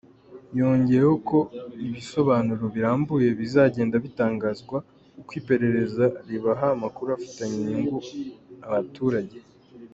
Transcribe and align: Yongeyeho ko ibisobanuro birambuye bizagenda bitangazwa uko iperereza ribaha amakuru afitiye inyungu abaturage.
Yongeyeho 0.59 1.13
ko 1.29 1.39
ibisobanuro 1.87 2.65
birambuye 2.75 3.27
bizagenda 3.39 3.95
bitangazwa 4.05 4.77
uko 5.19 5.31
iperereza 5.41 6.05
ribaha 6.29 6.67
amakuru 6.75 7.07
afitiye 7.17 7.53
inyungu 7.59 7.97
abaturage. 8.67 9.37